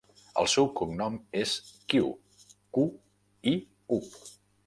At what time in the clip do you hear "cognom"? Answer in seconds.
0.79-1.17